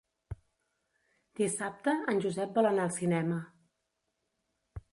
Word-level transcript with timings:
Dissabte 1.41 1.93
en 2.13 2.21
Josep 2.25 2.57
vol 2.61 2.69
anar 2.71 2.87
al 2.89 2.95
cinema. 2.99 3.39